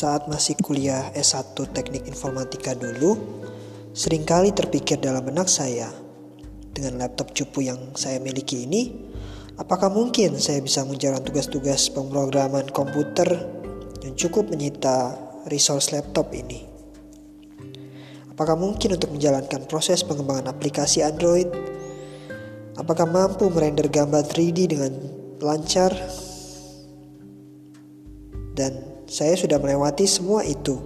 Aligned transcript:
Saat 0.00 0.32
masih 0.32 0.56
kuliah 0.64 1.12
S1 1.12 1.52
Teknik 1.76 2.08
Informatika 2.08 2.72
dulu, 2.72 3.20
sering 3.92 4.24
kali 4.24 4.48
terpikir 4.48 4.96
dalam 4.96 5.20
benak 5.28 5.44
saya, 5.44 5.92
dengan 6.72 7.04
laptop 7.04 7.36
cupu 7.36 7.68
yang 7.68 7.92
saya 7.92 8.16
miliki 8.16 8.64
ini, 8.64 8.96
apakah 9.60 9.92
mungkin 9.92 10.40
saya 10.40 10.64
bisa 10.64 10.88
menjalankan 10.88 11.28
tugas-tugas 11.28 11.92
pemrograman 11.92 12.72
komputer 12.72 13.28
yang 14.00 14.16
cukup 14.16 14.48
menyita 14.48 15.20
resource 15.52 15.92
laptop 15.92 16.32
ini? 16.32 16.64
Apakah 18.32 18.56
mungkin 18.56 18.96
untuk 18.96 19.12
menjalankan 19.12 19.68
proses 19.68 20.00
pengembangan 20.00 20.48
aplikasi 20.48 21.04
Android? 21.04 21.52
Apakah 22.80 23.04
mampu 23.04 23.52
merender 23.52 23.92
gambar 23.92 24.24
3D 24.24 24.64
dengan 24.64 24.96
lancar? 25.44 25.92
Dan 28.56 28.89
saya 29.10 29.34
sudah 29.34 29.58
melewati 29.58 30.06
semua 30.06 30.46
itu. 30.46 30.78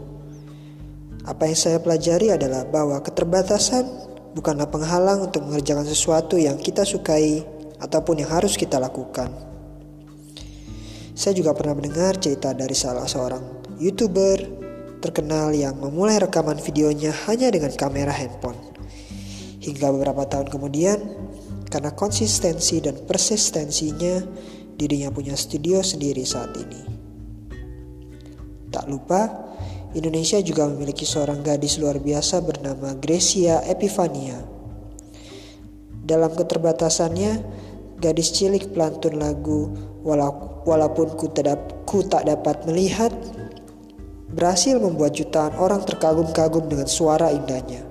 Apa 1.29 1.45
yang 1.45 1.59
saya 1.61 1.77
pelajari 1.77 2.33
adalah 2.33 2.65
bahwa 2.65 2.97
keterbatasan 3.05 3.85
bukanlah 4.33 4.65
penghalang 4.73 5.29
untuk 5.29 5.45
mengerjakan 5.45 5.85
sesuatu 5.85 6.41
yang 6.41 6.57
kita 6.57 6.89
sukai 6.89 7.45
ataupun 7.85 8.25
yang 8.25 8.33
harus 8.33 8.57
kita 8.57 8.81
lakukan. 8.81 9.29
Saya 11.13 11.37
juga 11.37 11.53
pernah 11.53 11.77
mendengar 11.77 12.17
cerita 12.17 12.57
dari 12.57 12.73
salah 12.73 13.05
seorang 13.05 13.77
YouTuber 13.77 14.65
terkenal 15.05 15.53
yang 15.53 15.77
memulai 15.77 16.17
rekaman 16.17 16.57
videonya 16.57 17.13
hanya 17.29 17.53
dengan 17.53 17.77
kamera 17.77 18.09
handphone. 18.09 18.57
Hingga 19.61 19.93
beberapa 19.93 20.25
tahun 20.25 20.49
kemudian, 20.49 20.97
karena 21.69 21.93
konsistensi 21.93 22.81
dan 22.81 23.05
persistensinya, 23.05 24.25
dirinya 24.81 25.13
punya 25.13 25.37
studio 25.37 25.85
sendiri 25.85 26.25
saat 26.25 26.57
ini. 26.57 26.94
Tak 28.85 28.93
lupa, 28.93 29.33
Indonesia 29.97 30.37
juga 30.45 30.69
memiliki 30.69 31.09
seorang 31.09 31.41
gadis 31.41 31.81
luar 31.81 31.97
biasa 31.97 32.45
bernama 32.45 32.93
Gracia 33.01 33.65
Epifania. 33.65 34.45
Dalam 36.05 36.29
keterbatasannya, 36.37 37.33
gadis 37.97 38.37
cilik 38.37 38.77
pelantun 38.77 39.17
lagu 39.17 39.73
walaupun 40.69 41.17
ku 41.17 41.33
tak, 41.33 41.89
ku 41.89 42.05
tak 42.05 42.29
dapat 42.29 42.69
melihat 42.69 43.09
berhasil 44.29 44.77
membuat 44.77 45.17
jutaan 45.17 45.57
orang 45.57 45.81
terkagum-kagum 45.81 46.69
dengan 46.69 46.85
suara 46.85 47.33
indahnya. 47.33 47.89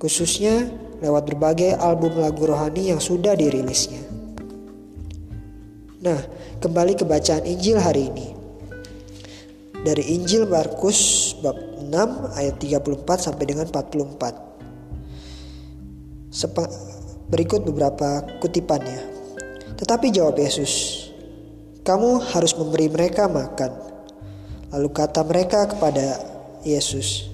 Khususnya 0.00 0.72
lewat 1.04 1.28
berbagai 1.28 1.76
album 1.76 2.16
lagu 2.16 2.48
rohani 2.48 2.96
yang 2.96 3.00
sudah 3.04 3.36
dirilisnya. 3.36 4.00
Nah, 6.00 6.16
kembali 6.64 6.96
ke 6.96 7.04
bacaan 7.04 7.44
Injil 7.44 7.76
hari 7.76 8.08
ini 8.08 8.33
dari 9.84 10.16
Injil 10.16 10.48
Markus 10.48 11.36
bab 11.44 11.60
6 11.76 12.40
ayat 12.40 12.56
34 12.56 13.20
sampai 13.20 13.44
dengan 13.44 13.68
44. 13.68 16.32
Sepa, 16.32 16.64
berikut 17.28 17.68
beberapa 17.68 18.24
kutipannya. 18.40 19.12
Tetapi 19.76 20.08
jawab 20.08 20.40
Yesus, 20.40 21.04
"Kamu 21.84 22.32
harus 22.32 22.56
memberi 22.56 22.88
mereka 22.88 23.28
makan." 23.28 23.76
Lalu 24.72 24.88
kata 24.90 25.20
mereka 25.22 25.68
kepada 25.68 26.18
Yesus, 26.64 27.28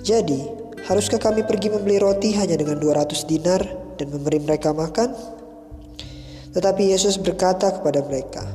"Jadi, 0.00 0.46
haruskah 0.86 1.18
kami 1.18 1.42
pergi 1.42 1.74
membeli 1.74 1.98
roti 1.98 2.38
hanya 2.38 2.54
dengan 2.54 2.78
200 2.78 3.26
dinar 3.26 3.60
dan 3.98 4.14
memberi 4.14 4.38
mereka 4.40 4.70
makan?" 4.70 5.10
Tetapi 6.54 6.94
Yesus 6.94 7.18
berkata 7.18 7.74
kepada 7.74 7.98
mereka, 8.06 8.46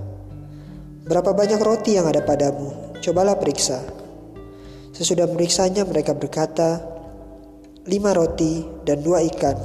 "Berapa 1.04 1.36
banyak 1.36 1.60
roti 1.60 2.00
yang 2.00 2.08
ada 2.08 2.24
padamu?" 2.24 2.89
Cobalah 3.00 3.40
periksa. 3.40 3.80
Sesudah 4.92 5.28
meriksanya 5.32 5.88
mereka 5.88 6.12
berkata, 6.12 6.84
lima 7.88 8.12
roti 8.12 8.64
dan 8.84 9.00
dua 9.00 9.24
ikan. 9.24 9.56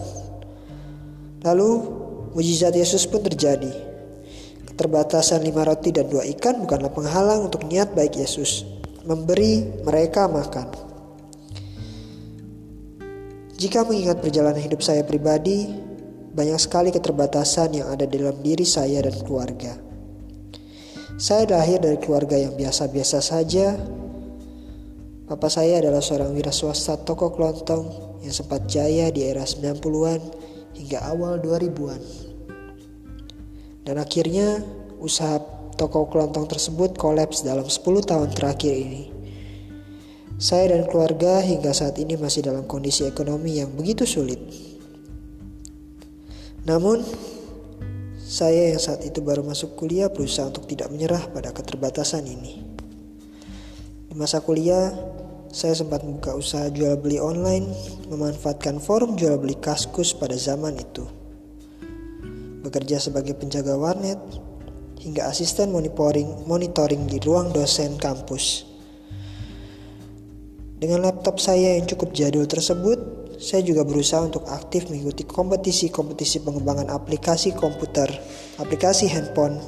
Lalu 1.44 1.70
mujizat 2.32 2.72
Yesus 2.72 3.04
pun 3.04 3.20
terjadi. 3.20 3.70
Keterbatasan 4.70 5.44
lima 5.44 5.62
roti 5.66 5.90
dan 5.90 6.06
dua 6.08 6.24
ikan 6.38 6.62
bukanlah 6.62 6.90
penghalang 6.90 7.46
untuk 7.46 7.66
niat 7.66 7.92
baik 7.94 8.16
Yesus 8.16 8.66
memberi 9.04 9.84
mereka 9.84 10.24
makan. 10.26 10.68
Jika 13.54 13.86
mengingat 13.86 14.18
perjalanan 14.18 14.58
hidup 14.58 14.82
saya 14.82 15.06
pribadi, 15.06 15.70
banyak 16.34 16.58
sekali 16.58 16.90
keterbatasan 16.90 17.78
yang 17.78 17.88
ada 17.94 18.02
dalam 18.08 18.34
diri 18.42 18.66
saya 18.66 19.04
dan 19.04 19.14
keluarga. 19.22 19.93
Saya 21.14 21.46
lahir 21.46 21.78
dari 21.78 21.94
keluarga 22.02 22.34
yang 22.34 22.58
biasa-biasa 22.58 23.22
saja. 23.22 23.78
Papa 25.30 25.46
saya 25.46 25.78
adalah 25.78 26.02
seorang 26.02 26.34
wira 26.34 26.50
swasta 26.50 26.98
toko 27.06 27.30
kelontong 27.30 27.86
yang 28.26 28.34
sempat 28.34 28.66
jaya 28.66 29.14
di 29.14 29.22
era 29.22 29.46
90-an 29.46 30.20
hingga 30.74 30.98
awal 31.06 31.38
2000-an. 31.38 32.02
Dan 33.86 33.96
akhirnya 34.02 34.58
usaha 34.98 35.38
toko 35.78 36.10
kelontong 36.10 36.50
tersebut 36.50 36.98
kolaps 36.98 37.46
dalam 37.46 37.70
10 37.70 37.78
tahun 38.10 38.34
terakhir 38.34 38.74
ini. 38.74 39.14
Saya 40.34 40.74
dan 40.74 40.90
keluarga 40.90 41.38
hingga 41.38 41.70
saat 41.70 41.94
ini 42.02 42.18
masih 42.18 42.42
dalam 42.42 42.66
kondisi 42.66 43.06
ekonomi 43.06 43.62
yang 43.62 43.70
begitu 43.70 44.02
sulit. 44.02 44.42
Namun, 46.66 47.06
saya 48.24 48.72
yang 48.72 48.80
saat 48.80 49.04
itu 49.04 49.20
baru 49.20 49.44
masuk 49.44 49.76
kuliah 49.76 50.08
berusaha 50.08 50.48
untuk 50.48 50.64
tidak 50.64 50.88
menyerah 50.88 51.28
pada 51.28 51.52
keterbatasan 51.52 52.24
ini. 52.24 52.64
Di 54.08 54.16
masa 54.16 54.40
kuliah, 54.40 54.96
saya 55.52 55.76
sempat 55.76 56.00
membuka 56.00 56.32
usaha 56.32 56.72
jual 56.72 56.96
beli 56.96 57.20
online, 57.20 57.68
memanfaatkan 58.08 58.80
forum 58.80 59.20
jual 59.20 59.36
beli 59.36 59.60
kaskus 59.60 60.16
pada 60.16 60.32
zaman 60.40 60.72
itu. 60.80 61.04
Bekerja 62.64 62.96
sebagai 62.96 63.36
penjaga 63.36 63.76
warnet, 63.76 64.16
hingga 65.04 65.28
asisten 65.28 65.68
monitoring, 65.68 66.48
monitoring 66.48 67.04
di 67.04 67.20
ruang 67.20 67.52
dosen 67.52 68.00
kampus. 68.00 68.64
Dengan 70.80 71.04
laptop 71.04 71.36
saya 71.36 71.76
yang 71.76 71.84
cukup 71.84 72.16
jadul 72.16 72.48
tersebut, 72.48 73.23
saya 73.38 73.62
juga 73.64 73.82
berusaha 73.82 74.22
untuk 74.22 74.46
aktif 74.50 74.90
mengikuti 74.90 75.26
kompetisi-kompetisi 75.26 76.42
pengembangan 76.42 76.90
aplikasi 76.90 77.54
komputer, 77.54 78.10
aplikasi 78.58 79.10
handphone 79.10 79.58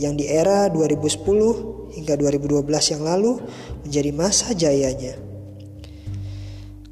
yang 0.00 0.16
di 0.16 0.26
era 0.30 0.70
2010 0.72 1.92
hingga 1.92 2.14
2012 2.16 2.92
yang 2.96 3.02
lalu 3.04 3.38
menjadi 3.84 4.10
masa 4.16 4.56
jayanya. 4.56 5.14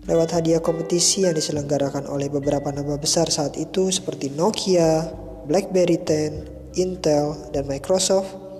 Lewat 0.09 0.35
hadiah 0.35 0.59
kompetisi 0.59 1.23
yang 1.23 1.37
diselenggarakan 1.37 2.09
oleh 2.11 2.27
beberapa 2.27 2.73
nama 2.75 2.99
besar 2.99 3.31
saat 3.31 3.55
itu 3.61 3.93
seperti 3.95 4.33
Nokia, 4.33 5.07
BlackBerry 5.47 6.03
10, 6.03 6.77
Intel, 6.81 7.37
dan 7.55 7.69
Microsoft, 7.71 8.51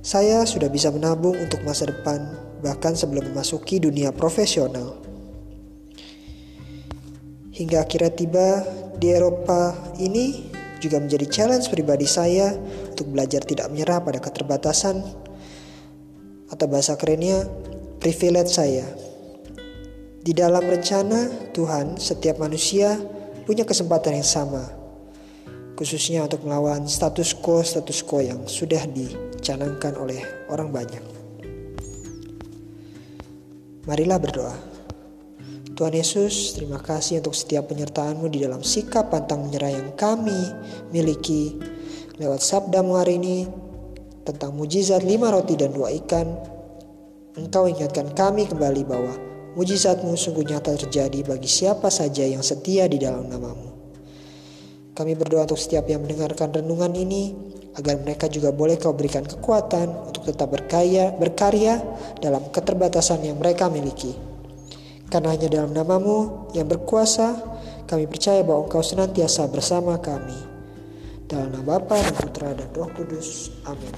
saya 0.00 0.48
sudah 0.48 0.72
bisa 0.72 0.88
menabung 0.88 1.36
untuk 1.36 1.60
masa 1.60 1.84
depan 1.84 2.50
bahkan 2.64 2.96
sebelum 2.96 3.32
memasuki 3.32 3.80
dunia 3.80 4.12
profesional. 4.12 5.09
Hingga 7.60 7.84
akhirnya 7.84 8.12
tiba 8.16 8.64
di 8.96 9.12
Eropa 9.12 9.76
ini 10.00 10.48
juga 10.80 10.96
menjadi 10.96 11.28
challenge 11.28 11.68
pribadi 11.68 12.08
saya 12.08 12.56
untuk 12.88 13.12
belajar 13.12 13.44
tidak 13.44 13.68
menyerah 13.68 14.00
pada 14.00 14.16
keterbatasan 14.16 15.04
atau 16.48 16.66
bahasa 16.66 16.96
kerennya 16.96 17.44
privilege 18.00 18.56
saya. 18.56 18.88
Di 20.24 20.32
dalam 20.32 20.64
rencana 20.64 21.52
Tuhan, 21.52 22.00
setiap 22.00 22.40
manusia 22.40 22.96
punya 23.44 23.68
kesempatan 23.68 24.20
yang 24.20 24.28
sama, 24.28 24.64
khususnya 25.76 26.24
untuk 26.24 26.44
melawan 26.48 26.88
status 26.88 27.36
quo 27.36 27.60
status 27.60 28.00
quo 28.00 28.24
yang 28.24 28.48
sudah 28.48 28.88
dicanangkan 28.88 30.00
oleh 30.00 30.20
orang 30.48 30.72
banyak. 30.72 31.04
Marilah 33.84 34.16
berdoa. 34.16 34.79
Tuhan 35.80 35.96
Yesus, 35.96 36.52
terima 36.60 36.76
kasih 36.76 37.24
untuk 37.24 37.32
setiap 37.32 37.72
penyertaan-Mu 37.72 38.28
di 38.28 38.44
dalam 38.44 38.60
sikap 38.60 39.08
pantang 39.08 39.48
menyerah 39.48 39.72
yang 39.72 39.96
kami 39.96 40.36
miliki. 40.92 41.56
Lewat 42.20 42.44
sabdamu 42.44 43.00
hari 43.00 43.16
ini 43.16 43.48
tentang 44.28 44.52
mujizat 44.52 45.00
lima 45.00 45.32
roti 45.32 45.56
dan 45.56 45.72
dua 45.72 45.88
ikan, 46.04 46.36
Engkau 47.32 47.64
ingatkan 47.64 48.12
kami 48.12 48.44
kembali 48.44 48.84
bahwa 48.84 49.16
mujizatmu 49.56 50.12
sungguh 50.20 50.52
nyata 50.52 50.76
terjadi 50.76 51.24
bagi 51.24 51.48
siapa 51.48 51.88
saja 51.88 52.28
yang 52.28 52.44
setia 52.44 52.84
di 52.84 53.00
dalam 53.00 53.32
namamu. 53.32 53.72
Kami 54.92 55.16
berdoa 55.16 55.48
untuk 55.48 55.56
setiap 55.56 55.88
yang 55.88 56.04
mendengarkan 56.04 56.60
renungan 56.60 56.92
ini, 56.92 57.32
agar 57.80 57.96
mereka 58.04 58.28
juga 58.28 58.52
boleh 58.52 58.76
kau 58.76 58.92
berikan 58.92 59.24
kekuatan 59.24 60.12
untuk 60.12 60.28
tetap 60.28 60.52
berkaya, 60.52 61.16
berkarya 61.16 61.80
dalam 62.20 62.52
keterbatasan 62.52 63.24
yang 63.24 63.40
mereka 63.40 63.72
miliki. 63.72 64.28
Karena 65.10 65.34
hanya 65.34 65.48
dalam 65.50 65.74
namamu 65.74 66.48
yang 66.54 66.70
berkuasa, 66.70 67.34
kami 67.90 68.06
percaya 68.06 68.46
bahwa 68.46 68.70
engkau 68.70 68.78
senantiasa 68.78 69.50
bersama 69.50 69.98
kami. 69.98 70.38
Dalam 71.26 71.50
nama 71.50 71.78
Bapa 71.78 71.98
dan 71.98 72.14
Putra 72.14 72.54
dan 72.54 72.70
Roh 72.70 72.90
Kudus. 72.94 73.50
Amin. 73.66 73.90